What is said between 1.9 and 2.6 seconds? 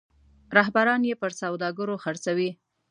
خرڅوي.